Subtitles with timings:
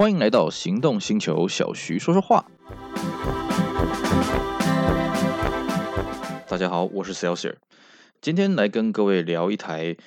[0.00, 2.46] 欢迎来到行动星球，小徐说说话。
[6.48, 7.56] 大家好，我是 Celsius，
[8.22, 9.98] 今天来跟各位聊一台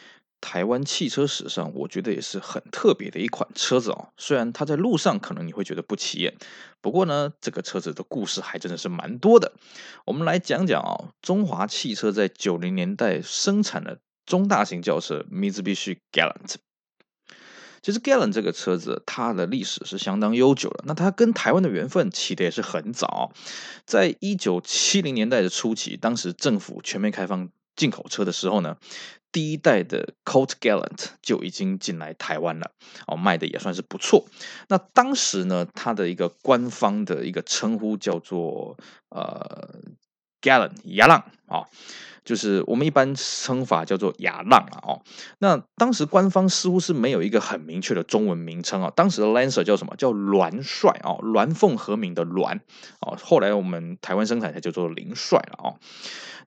[0.41, 4.09] 台湾汽车史上我觉得也是很特别的一款车子哦。
[4.17, 6.35] 虽然它在路上可能你会觉得不起眼，
[6.81, 9.53] 不过呢，这个车子的故事还真的是蛮多的。
[10.07, 16.55] 我们来讲讲哦，中华汽车在九零年代生产的中大型轿车 Mitsubishi Galant。
[17.83, 20.83] 其实 Gallant 这个车子，它的历史是相当悠久了。
[20.87, 23.33] 那它跟台湾的缘分起的也是很早，
[23.85, 28.77] 在一九七零年代的初期，当时政府全面开放进口车的时候呢，
[29.33, 32.71] 第一代的 Colt Gallant 就已经进来台湾了，
[33.05, 34.27] 哦，卖的也算是不错。
[34.69, 38.77] 那当时呢，它的一个官方的一个称呼叫做
[39.09, 39.81] 呃
[40.43, 41.63] Gallon 雅浪啊。
[42.25, 45.01] 就是我们一般称法叫做雅浪啊，哦，
[45.39, 48.89] 那当时官方似乎是没有一个很明确的中文名称啊。
[48.95, 49.93] 当时的 Lancer 叫什么？
[49.97, 52.61] 叫鸾帅啊，鸾凤和鸣的鸾
[53.01, 53.17] 啊。
[53.21, 55.75] 后来我们台湾生产才叫做灵帅了啊。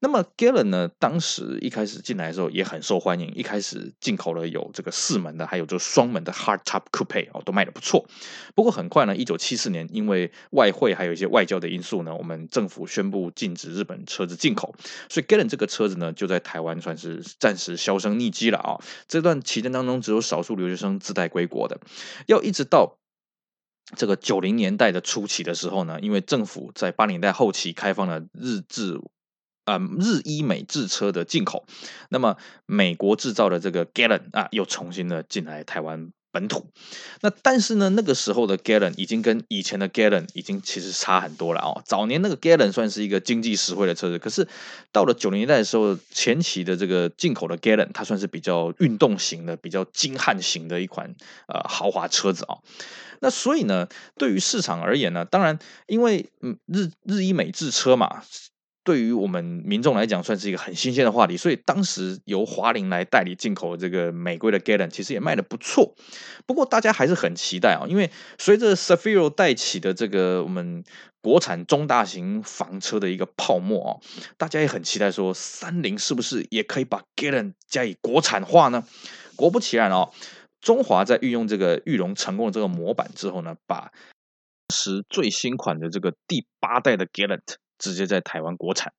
[0.01, 8.07] 那么 Galant 呢，当时一开始进来的时候也很受欢迎，一开始进口了有这个四门的，还有这个双门的 Hardtop Coupe 哦，都卖得不错。
[8.55, 14.75] 不过很快呢，一九七四年因为外汇还有一些外交的因素呢，我们政府宣布禁止日本车子进口，
[15.09, 18.77] 所以 Galant 这个车子呢就在台湾算是暂时销声匿迹了啊。
[19.09, 21.81] 这段期间当中，只有少数留学生自带归国的，
[22.27, 22.99] 要一直到
[23.97, 29.01] 这个九零年代的初期的时候呢，因为政府在八零年代后期开放了日制。
[29.67, 31.67] 啊，日伊美制车的进口，
[32.09, 36.71] 那么美国制造的这个 Gallon 啊，又重新的进来台湾本土。
[37.21, 41.83] 那但是呢，那个时候的 Gallon 已经跟以前的 Gallon 已经其实差很多了哦。
[41.85, 44.47] 早年那个 Gallon 算是一个经济实惠的车子，可是
[44.93, 51.17] 到了九零年代的时候，前期的这个进口的 Gallon，它算是比较运动型的、比较精悍型的一款
[51.49, 52.63] 呃豪华车子啊、哦。
[53.21, 58.23] 那所以呢，对于市场而言呢，当然因为嗯日日伊美制车嘛。
[58.87, 65.97] 对于我们民众来讲，算是一个很新鲜的话题，所以当时由华凌来代理进口这个美规的 Galant，其实也卖的不错。
[66.47, 70.85] 不过大家还是很期待啊，因为随着 s a f i r o 带起的这个我们
[71.21, 73.91] 国产中大型房车的一个泡沫啊，
[74.39, 78.85] 大家也很期待说，三菱是不是也可以把 Galant 加以国产化呢？
[79.35, 80.13] 果不其然哦，
[80.61, 83.91] 中华在运用这个裕隆成功的这个模板之后呢，把
[84.69, 87.57] 当时最新款的这个第八代的 Galant。
[87.79, 88.93] 直接在台湾国产，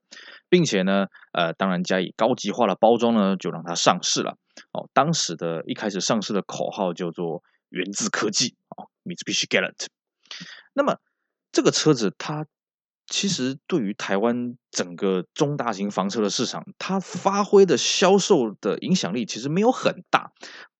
[0.49, 4.37] 并且呢，呃，当然加以高级化的包装呢，就让它上市了。
[4.71, 9.87] 哦，当时的一开始上市的口号叫做“源自科技”哦，Mitsubishi Galant。
[10.73, 10.97] 那么
[11.51, 12.45] 这个车子它
[13.07, 20.31] 其实对于台湾整个中大型房车的市场，它发挥的销售的影响力其实没有很大。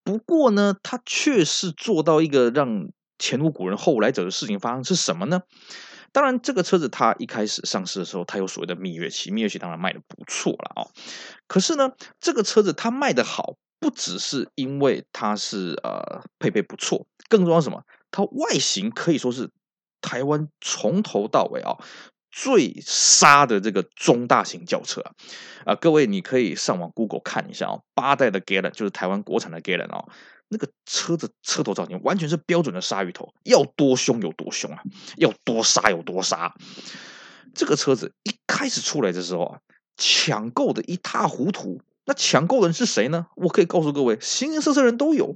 [0.04, 5.42] 不过呢，它却是做到一个让前无古人后无来者的事情发生，是什么呢？
[6.12, 10.88] 当然，这个车子它一开始上市的时候，它有所谓的蜜月期，蜜月期当然卖得不错了啊、
[11.48, 17.84] 可是呢，这个车子它卖得好，不只是因为它是呃配备不错，更重要什么？
[18.10, 19.50] 它外形可以说是
[20.02, 21.78] 台湾从头到尾啊、
[22.32, 25.12] 最杀的这个中大型轿车啊、
[25.66, 25.76] 呃！
[25.76, 30.08] 各位你可以上网 Google 看一下哦，八代的 Galant 就是台湾国产的 Galant 哦。
[30.50, 34.82] 那个车子车头造型完全是标准的鲨鱼头，要多凶有多凶啊，
[35.18, 36.54] 要多杀有多杀。
[37.54, 39.60] 这个车子一开始出来的时候啊，
[39.98, 41.82] 抢购的一塌糊涂。
[42.08, 43.28] 那抢购的人是谁呢？
[43.36, 45.36] 我可以告诉各位，形形色色人都有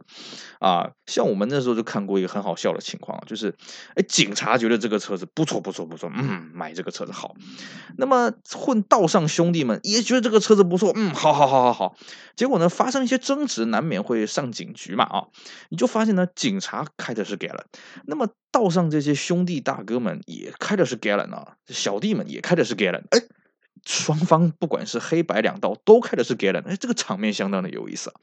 [0.60, 0.92] 啊。
[1.06, 3.54] 像我们那时候就看过一个很好笑的情况，就是，
[3.96, 7.36] 哎，警察觉得这个车子不错不错不错，嗯，买这个车子好。
[7.98, 11.98] 那么混道上兄弟们也觉得这个车子不错，嗯，好好好好好。
[12.38, 15.26] 结果呢，发生一些争执，难免会上警局嘛啊。
[15.68, 17.66] 你就发现呢，警察开的是 g a l a n
[18.06, 23.28] 那么道上这些兄弟大哥们也开的是 g a l a n 啊，小弟们也开的是 g a l a n 哎。
[23.86, 28.16] 双方不管是黑白两道都开的是 Galant，哎，这个场面相当的有意思啊。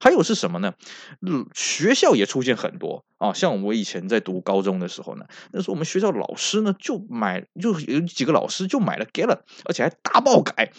[0.00, 0.74] 还有是什么呢？
[1.20, 10.72] 嗯，学校也出现很多啊，像我以前在读高中的时候呢，那时候我们学校老师呢就买，就有几个老师就买了 Galant，而且还大爆改。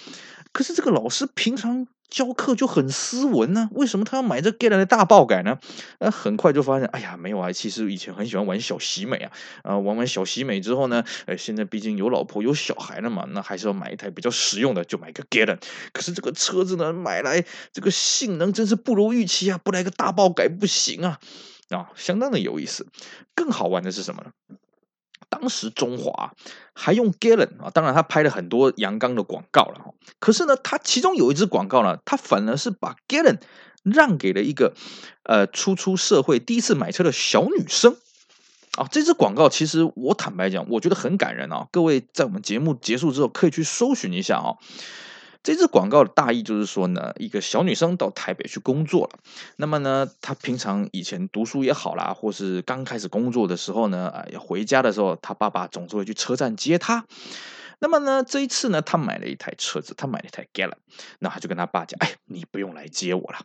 [0.52, 1.88] 可是这个老师平常。
[2.10, 5.58] 教课就很斯文呢，为什么他要买这 g a t 的大爆改呢？
[6.00, 9.32] 那很快就发现，哎呀，没有啊，其实以前很喜欢玩小喜美啊，
[9.64, 15.58] 啊，玩完小喜美之后呢，呃，现在毕竟有老婆有小孩了嘛，那还是要买一台比较实用的，就买个 g a t。
[15.92, 21.20] 可是这个车子呢，买来这个性能真是不如预期啊，不来个大爆改不行啊，
[21.70, 22.86] 啊，相当的有意思。
[23.34, 24.58] 更好玩的是什么呢？
[25.34, 26.34] 当时中华
[26.74, 29.94] 还用 Galen 啊，当然他拍了很多阳刚的广告了哈。
[30.20, 33.40] 可是呢，他其中有一支广告呢，他反而是把 Galen
[33.82, 34.76] 让给了一个
[35.24, 37.98] 呃初出社会第一次买车的小女生
[38.78, 41.68] 啊，这支广告其实我坦白讲，我觉得很感人啊。
[41.72, 44.56] 各位在我们节目结束之后，可以去搜寻一下啊。
[45.44, 49.20] 这支广告的大意就是说呢，一个小女生到台北去工作了。
[49.58, 57.06] 那么呢，她平常以前读书也好啦，或是刚开始工作的时候呢，啊，要回家的时候，她爸爸总是会去车站接她。
[57.84, 60.78] 那么呢，这一次呢，他买了一台车子，他买了一台 Galant，
[61.20, 63.40] 那他就跟他爸讲：“哎，你不用来接我了。”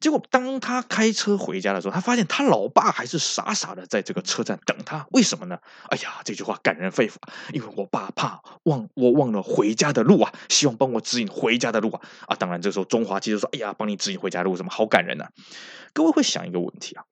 [0.00, 5.06] 结果当他开车回家的时候，他发现他老爸还是傻傻的在这个车站等他。
[5.10, 5.58] 为什么呢？
[5.90, 7.16] 哎呀，这句话感人肺腑，
[7.52, 12.34] 因为我爸怕忘我忘了回家的路啊，希望帮我指引回家的路啊啊！
[12.34, 15.30] 当然，这时候中华汽车说：“哎呀，帮你指引回家的路，什么好感人呢、啊？”
[15.92, 17.04] 各位会想一个问题啊，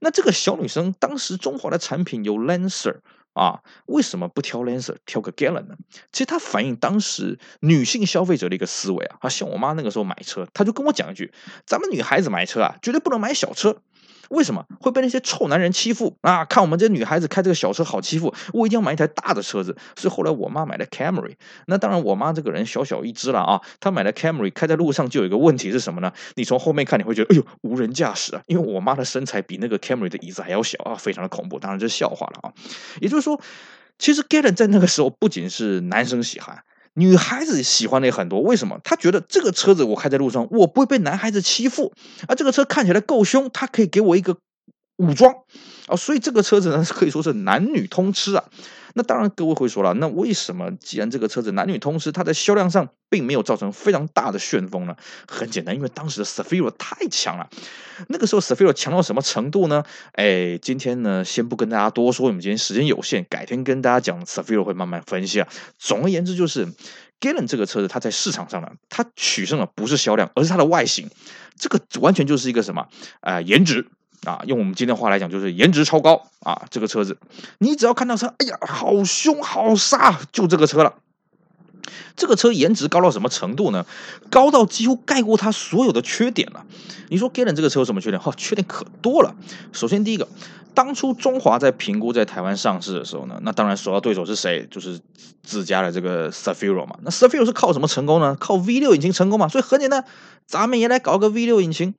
[0.00, 3.00] 那这个小女生当时中华的产品有 Lancer。
[3.38, 5.76] 啊，为什么不挑 Lancer，挑个 Galant 呢？
[6.12, 9.18] 其实它反映当时女性消费者的一个思维啊。
[9.20, 11.32] 啊，像我妈那个时候买车，她就跟我讲一句：
[11.64, 13.80] 咱们女孩子买车啊，绝对不能买小车。
[14.30, 16.44] 为什么会被那些臭男人欺负啊？
[16.44, 19.76] 看我们这女孩子开这个小车好欺负，我一定要买一台大的车子。
[19.96, 21.34] 所以后来我妈买了 Camry。
[21.66, 23.60] 那当然，我妈这个人小小一只了啊。
[23.80, 26.12] 她买了 Camry，开在路上就有一个问题是什么呢？
[26.34, 28.42] 你从后面看你会觉得，哎呦，无人驾驶啊！
[28.46, 31.58] 因为我妈的身材比那个 Camry 的椅子还要小啊，非常的恐怖。
[31.58, 32.52] 当然这是笑话了啊。
[33.00, 33.40] 也就是说，
[33.98, 36.62] 其实 Galant 在那个时候不仅是男生喜欢。
[36.98, 38.80] 女孩子喜欢的也很多，为什么？
[38.82, 41.92] 她觉得这个车子我开在路上，我不会被男孩子欺负，
[42.26, 44.36] 而这个车看起来够凶，它可以给我一个
[44.98, 45.34] 武装
[45.86, 48.44] 啊，所以这个车子呢，可以说是男女通吃啊。
[48.94, 54.96] 那当然，各位会说了，那为什么既然这个车子男女通吃，它在销量上并没有造成非常大的旋风呢？
[55.28, 57.48] 很简单，因为当时的 Cefiro 太强了。
[58.08, 59.84] 那个时候 Cefiro 强到什么程度呢？
[60.12, 65.48] 哎，今天呢，先不跟大家多说，我们今天时间有限，改天跟大家讲 Cefiro 会慢慢分析啊。
[65.78, 66.66] 总而言之，就是
[67.20, 71.08] Galen 这个车子，它在市场上呢，它取胜的不是销量，而是它的外形。
[71.56, 72.88] 这个完全就是一个什么
[73.20, 73.86] 啊、颜值。
[74.24, 76.66] 啊，用我们今天话来讲，就是颜值超高啊！
[76.70, 77.18] 这个车子，
[77.58, 80.94] 你只要看到车，哎呀，好凶好杀，就这个车了。
[82.16, 83.84] 这个车颜值高到什么程度呢？
[84.30, 86.64] 高到几乎盖过它所有的缺点了。
[87.08, 88.20] 你说 Galant 这个车有什么缺点？
[88.20, 89.34] 哈，缺点可多了。
[89.72, 90.28] 首先第一个。
[90.74, 94.64] 当初中华在评估在台湾上市的时候呢，那当然首要对手是谁？
[94.70, 95.00] 就是
[95.42, 96.96] 自家的这个 Cefiro 嘛。
[97.02, 98.36] 那 Cefiro 是靠什么成功呢？
[98.38, 99.48] 靠 V6 引擎成功嘛。
[99.48, 100.04] 所以很简单，
[100.46, 101.94] 咱们也来搞个 V6 引擎。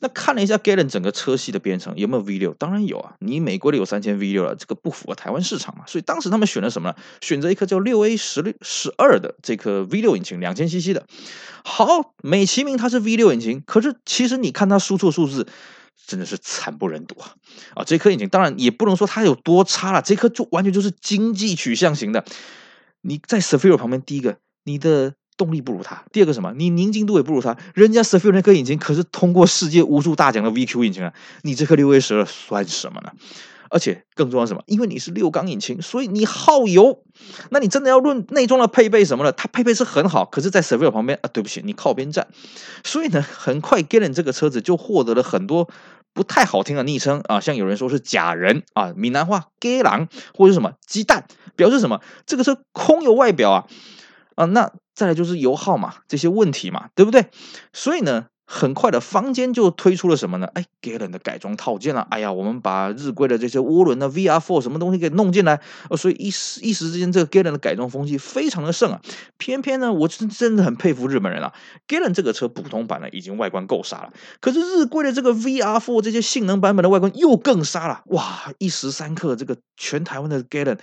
[0.00, 2.54] 那看了一下 Galant 整个车系的编程，有没有 V6？
[2.54, 3.12] 当然有啊。
[3.18, 5.84] 你美国的有三千 V6 了，这个不符合台湾市场嘛。
[5.86, 6.94] 所以当时他们选了什么呢？
[7.20, 11.06] 选择一颗叫六 A 十六十二的这颗 V6 引擎，两千 CC 的。
[11.64, 15.46] 好，美其名它是 V6 引擎，可是其实你看它输出数字。
[16.04, 17.36] 真的是惨不忍睹啊！
[17.74, 22.24] 啊，这颗引擎当然也不能说它有多差了，这颗就完全就是经济取向型的。
[23.02, 26.52] 你在 Sefiro 旁边，第一个你的动力不如它，第二个什么？
[26.56, 27.56] 你宁静度也不如它。
[27.74, 33.12] 人家 Sefiro 那颗引擎可是通过世界无数大奖的 VQ 引擎啊，你这颗六 A 十二算什么呢？
[33.72, 34.62] 而且更重要什么？
[34.66, 37.02] 因为你是六缸引擎，所以你耗油。
[37.50, 42.28] 那你真的要论内装的配备什么的，它配备是很好，可是，在 Cefiro 旁边啊，对不起，你靠边站。
[42.84, 45.68] 所以呢，很快 Galant 这个车子就获得了很多
[46.12, 51.26] 不太好听的昵称啊，像有人说是假人啊，闽南话 “gay 狼”或者什么鸡蛋，
[51.56, 52.00] 表示什么？
[52.26, 53.66] 这个车空有外表啊
[54.34, 57.26] 啊，那再来就是油耗嘛，这些问题嘛，对不对？
[57.72, 58.26] 所以呢。
[58.54, 60.46] 很快的，坊间就推出了什么呢？
[60.52, 62.06] 哎，Galen 的改装套件了。
[62.10, 69.00] 哎呀，我们把日规的这些涡轮的 VR4 什么东西给弄进来，呃，所以一时一时之间，这个 Galen 的改装风气非常的盛啊。
[69.38, 71.54] 偏偏呢，我真真的很佩服日本人啊。
[71.88, 78.02] Galen 这个车普通版呢已经外观够杀了，可是日规的这个 VR4 这些性能版本的外观又更杀了。
[78.08, 80.78] 哇，一时三刻，这个全台湾的 Galen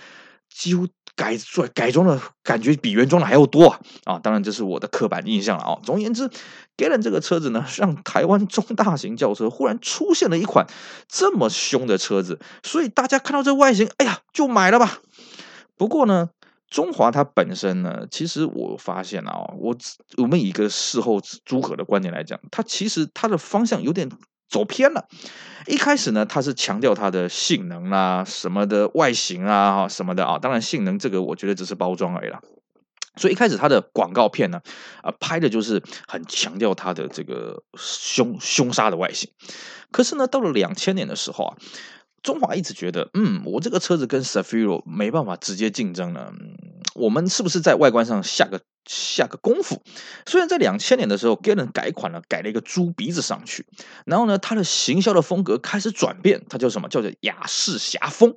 [0.60, 0.86] 几乎。
[1.16, 3.80] 改装改装的感觉比原装的还要多啊！
[4.04, 5.78] 啊，当然这是我的刻板印象了啊。
[5.82, 6.30] 总而言之
[6.78, 10.66] ，Galen 这个车子呢，让台湾中大型轿车忽然出现了一款
[11.08, 15.00] 这么凶的车子，所以大家看到这外形，哎呀，就买了吧。
[15.76, 16.30] 不过呢，
[16.70, 19.76] 中华它本身呢，其实我发现啊，我
[20.16, 24.08] 我们以一个事后诸葛的观点来讲，它其实它的方向有点。
[24.50, 25.06] 走偏了，
[25.66, 32.42] 一开始呢，它是强调它的性能啊，什么的外形啊，什么的啊，当然性能这个我觉得只是包装而已啦。
[33.16, 34.60] 所以一开始它的广告片呢，
[35.02, 39.30] 啊，拍的就是很强调它的这个凶凶杀的外形。
[39.92, 41.56] 可是呢，到了两千年的时候啊，
[42.22, 46.32] 中华一直觉得，嗯，我这个车子跟 s a f i r o 没办法直接竞争呢，
[46.94, 48.60] 我们是不是在外观上下个？
[48.84, 49.82] 下个功夫，
[50.26, 53.66] 虽然在两千年的时候，Gallon 改款了，改了一个猪鼻子上去，
[54.04, 56.88] 然后呢，它的行销的风格开始转变，它叫什么？
[56.88, 58.36] 叫做雅士侠风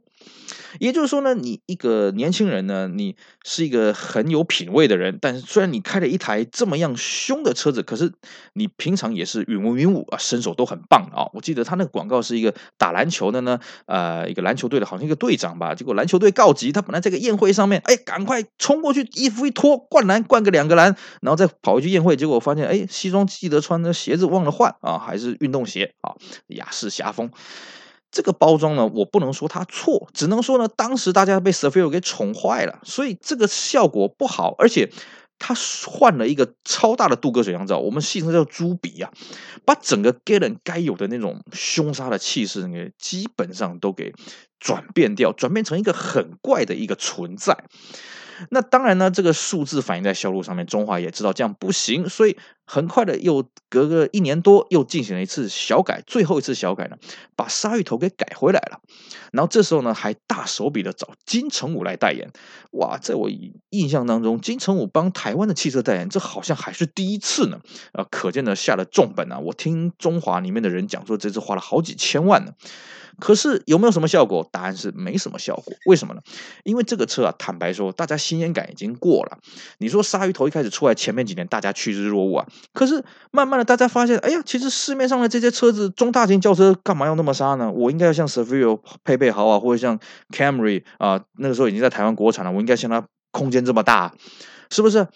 [0.79, 8.11] 也就是说呢，你一个年轻人呢，你是一个很有品味的人，但是虽然你开了一台这么样凶的车子，可是
[8.53, 11.29] 你平常也是云文云武啊，身手都很棒啊。
[11.33, 26.15] 我记得他那个广告是一个打篮球的呢，呃，一个篮球队的好像一个队长吧，结果篮球队告急，他本来在个宴会上面，哎，赶快冲过去，衣服一脱，灌篮灌个两个篮，然后再跑回去宴会，结果发现，哎，西装记得穿的鞋子忘了换啊，还是运动鞋啊，
[26.47, 27.29] 雅士侠风。
[28.13, 34.91] 这个包装呢，我不能说它错，只能说呢，当时大家被 Cefiro 给宠坏了，所以这个效果不好，而且
[35.39, 35.55] 他
[35.87, 39.11] 换了一个超大的镀铬水箱罩，我们戏称叫猪鼻啊，
[39.65, 44.13] 把整个 Galen 该有的那种凶杀的气势给基本上都给
[44.59, 47.65] 转变掉，转变成一个很怪的一个存在。
[48.49, 56.97] 那当然呢，这个数字反映在销路上面，中华也知道这样不行，所以很快的又隔个一年多，又进行了一次小改，最后一次小改呢，
[57.35, 58.79] 把鲨鱼头给改回来了。
[59.31, 62.31] 然后这时候呢，还大手笔的找金城武来代言。
[62.71, 63.29] 哇，在我
[63.69, 67.59] 印象当中，金城武帮台湾的汽车代言，这好像还是第一次呢。
[67.93, 69.39] 啊，可见呢下了重本啊。
[69.39, 72.53] 我听中华里面的人讲说，这次花了好几千万呢。
[73.19, 74.47] 可是有没有什么效果？
[74.51, 75.73] 答案是没什么效果。
[75.85, 76.21] 为什么呢？
[76.63, 79.37] 因为这个车啊，坦白说，大家新鲜感已经过了。
[79.77, 82.47] 你说鲨鱼头一开始出来前面几年，大家趋之若鹜啊。
[82.73, 87.71] 可是慢慢的，大家发现，哎呀，其实市面上的这些车子，中大型轿车干嘛要那么杀呢？
[87.71, 94.13] 我应该要像 Cefiro 配备好啊，或者像 Camry 啊，那个时候已经在台湾国产了，我应该像它空间这么大，
[94.69, 95.07] 是不是？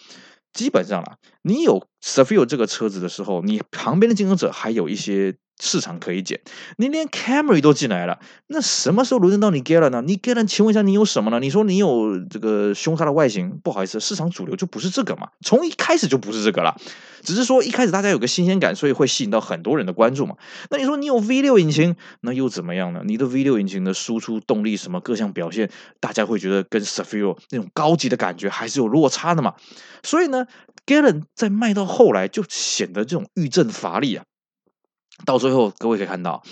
[0.54, 5.36] 基本上啊，你有 Cefiro 这个车子的时候，你旁边的竞争者还有一些。
[5.60, 6.40] 市场可以捡，
[6.78, 10.04] 你连 Camry 都进来了，那什么时候轮得到你 Galant 呢？
[10.06, 11.40] 你 Galant，请问一下，你有什么呢？
[11.40, 16.80] 你说你有这个凶杀的外形，不好意思，市场主流就不是这个嘛，从一开始就不是这个了，
[17.24, 20.36] 只是说一开始大家有个新鲜感，所以会吸引到很多人的关注嘛。
[20.70, 23.02] 那你说你有 V6 引擎，那又怎么样呢？
[23.04, 29.56] 你的 V6 引擎的输出动力什么各项表现，大家会觉得跟 Sefiro 那种高级的感觉还是有落差的嘛。
[30.04, 30.46] 所以呢
[30.86, 34.24] ，Galant 在卖到后来就显得这种欲振乏力啊。
[35.26, 36.44] 到最后，各位可以看到。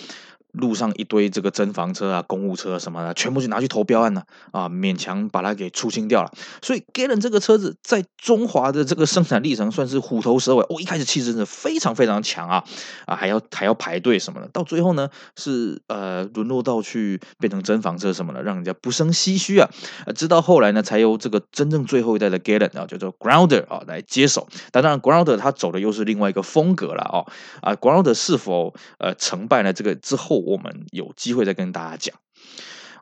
[0.58, 6.32] 路上一堆这个珍房车啊、公务车什么的，全部就拿去投标案了啊，勉强把它给出清掉了。
[6.62, 10.64] 所以 Galen 这个车子在中华的这个生产历程算是虎头蛇尾。
[10.64, 12.64] 哦、一开始气势真的非常非常强啊
[13.06, 14.48] 啊，还要还要排队什么的。
[14.48, 19.70] 到最后呢，是呃沦落到去变成珍房车什么的，让人家不胜唏嘘啊。
[20.16, 24.48] 直到后来呢，才由这个真正最后一代的 Galen 啊，叫做 Grounder 啊来接手。
[24.72, 27.26] 但当然，Grounder 他走的又是另外一个风格了哦
[27.62, 29.74] 啊，Grounder 是否呃成败呢？
[29.74, 30.45] 这个之后。
[30.46, 32.16] 我们有机会再跟大家讲。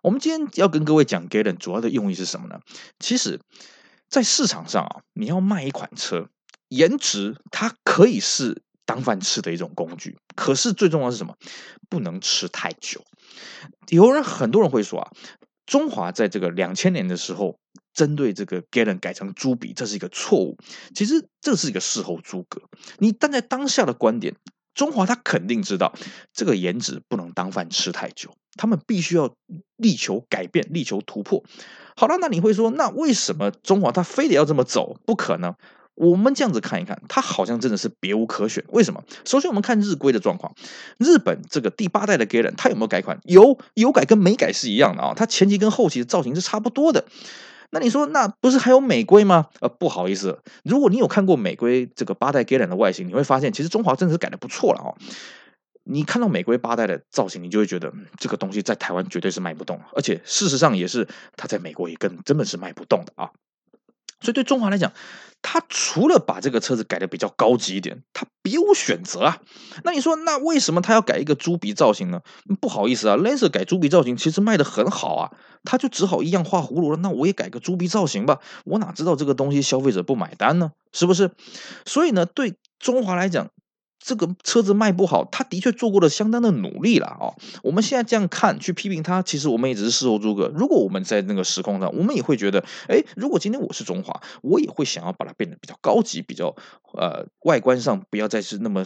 [0.02, 2.62] 我们今天要跟各位讲 Galen 主要的用意是什么呢？
[3.00, 3.42] 其实，
[4.08, 6.30] 在市场上啊，你要卖一款车，
[6.70, 11.36] 颜值它可以是当饭吃的一种工具，可是最重要是什么？
[11.90, 13.04] 不能吃太久。
[13.90, 15.12] 有人很多人会说啊，
[15.66, 17.58] 中华在这个两千年的时候，
[17.94, 20.58] 针对这个 Galen 改成猪鼻，这是一个错误。
[20.96, 22.62] 其实这是一个事后诸葛。
[23.00, 24.36] 你站在当下的观点。
[24.74, 25.94] 中华他肯定知道
[26.34, 29.34] 这个颜值不能当饭吃太久，他们必须要
[29.78, 31.44] 力求改变，力求突破。
[31.96, 34.98] 好了，那你会说，那为什么中华他非得要这么走？
[35.06, 35.56] 不可能。
[35.96, 38.64] 我们这样子看一看，他好像真的是别无可选。
[38.70, 39.04] 为什么？
[39.26, 40.56] 首先我们看日规的状况，
[40.98, 43.20] 日本这个第八代的 Galant，它有没有改款？
[43.26, 47.06] 有，有改跟没改是一样的啊，它前期跟后期的造型是差不多的。
[47.74, 49.48] 那你说，那不是还有美规吗？
[49.60, 54.94] 呃，不好意思，如果你有看过美规这个八代 g a l a n 的外形，你会发现其实中华真的是改的不错了哦。
[55.84, 63.32] 你看到美规八代的造型，你就会觉得这个东西在台湾绝对是卖不动，而且事实上也是，它在美国也根根本是卖不动的啊。
[64.24, 64.92] 所以对中华来讲，
[65.42, 69.38] 他除了把这个车子改的比较高级一点，他别无选择啊。
[69.84, 72.22] 那你说，那为什么他要改一个猪鼻造型呢？
[72.62, 75.32] 不好意思啊，Lancer 改猪鼻造型其实卖的很好啊，
[75.66, 76.98] 他就只好一样画葫芦了。
[76.98, 80.72] 那我也改个猪鼻造型吧，我哪知道这个东西消费者不买单呢？
[80.94, 81.32] 是不是？
[81.86, 83.50] 所以呢，对中华来讲。
[84.06, 87.32] 这个车子卖不好，他的确做过了相当的努力了啊！
[87.64, 90.52] 我们现在这样看，去批评他，其实我们也只是事后诸葛。
[90.54, 96.54] 如果我们在那个时空上，我们也会觉得，哎，如果今天我是中华，我也会想要把它变得比较高级，比较
[96.92, 98.84] 呃外观上不要再是那么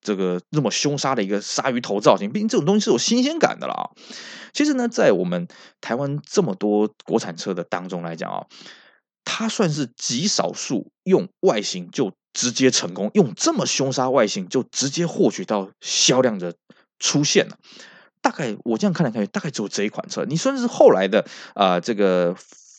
[0.00, 2.32] 这个那么凶杀的一个鲨鱼头造型。
[2.32, 3.90] 毕竟这种东西是有新鲜感的了啊！
[4.52, 5.46] 其实呢，在我们
[5.80, 8.46] 台湾这么多国产车的当中来讲啊，
[9.26, 12.14] 它算是极少数用外形就。
[12.38, 16.54] 直接成功，用这么凶杀外形就直接获取到销量的
[16.98, 17.56] 出现了。
[18.20, 20.26] 大概我这样看来看去，大概只有这一款车。
[20.26, 22.36] 你算是后来的啊、这个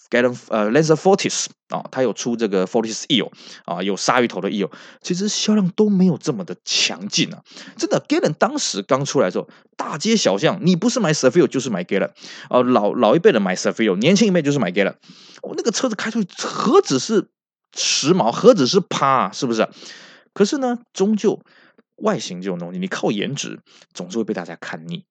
[0.09, 3.31] Gallon 呃 Lancer Fortis 啊，它有出这个 Fortis Eel
[3.65, 4.71] 啊，有鲨鱼头的 Eel，
[5.01, 7.41] 其实销量都没有这么的强劲啊。
[7.77, 12.11] 真的，Gallon 当时刚出来的时候，大街小巷你不是买 s e r v i l 就是买 Gallon
[12.49, 14.95] 啊，老老一辈的买 s e r v i l 年轻一辈就是买 Gallon。
[15.41, 17.27] 我、哦、那个车子开出去，何止是
[17.75, 19.67] 时髦，何止是趴、是不是？
[20.33, 21.41] 可是呢，终究。
[21.97, 23.59] 外形这种东西，你靠颜值
[23.93, 25.05] 总是会被大家看腻，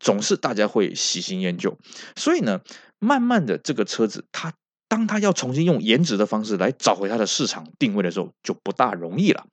[0.00, 1.78] 总是大家会喜新厌旧，
[2.16, 2.60] 所以呢，
[2.98, 4.52] 慢慢的这个车子，它
[4.88, 9.46] 当它要重新用颜值的方式来找回它的市场定位的时候，就不大容易了。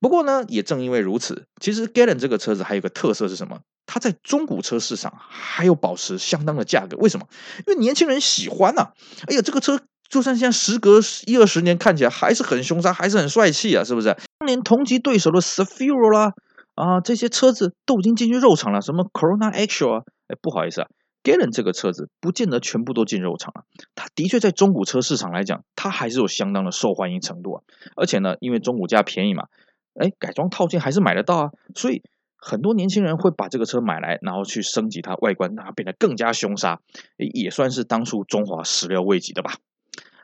[0.00, 3.60] 不过呢，也正因为如此，其实 Gallon 这个车子还有个特色是什么？
[3.86, 6.96] 它在中古车市场还有保持相当的价格。
[6.96, 7.26] 为什么？
[7.66, 8.92] 因为年轻人喜欢呐、啊。
[9.26, 9.80] 哎呀，这个车。
[10.08, 14.16] 就算现在时隔一二十年，看起来还是很凶杀，还是很帅气啊，是不是？
[14.40, 16.32] 当年同级对手的 Seville 啦，
[16.74, 20.88] 啊，这些车子都已经进去肉场了，什么 Corona Actual 啊，哎，不好意思啊
[21.22, 23.64] ，Galen 这个车子不见得全部都进肉场啊。
[23.94, 27.62] 它的确在中古车市场来讲，它还是有相当的受欢迎程度啊。
[27.96, 29.44] 而且呢，因为中古价便宜嘛，
[29.92, 31.50] 哎，改装套件还是买得到啊。
[31.74, 32.02] 所以
[32.38, 36.80] 很多年轻人会把这个车买来，然后去升级它外观，让它变得更加凶杀，
[37.18, 39.52] 也算是当初中华始料未及的吧。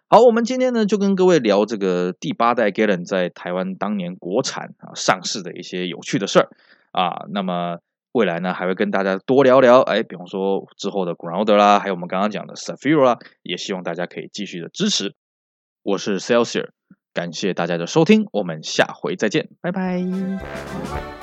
[0.08, 6.48] 好，我们今天呢就跟各位聊这个第八代 Gallon 在台湾当年国产啊上市的一些有趣的事儿
[6.92, 7.24] 啊。
[7.32, 7.78] 那么
[8.12, 15.16] 未来呢还会跟大家多聊聊，哎，比方说之后的 Grounder 啦，还有我们刚刚讲的 Seville 啦，也希望大家可以继续的支持。
[15.82, 16.68] 我是 Celsior，
[17.12, 21.15] 感谢大家的收听，我们下回再见，拜拜。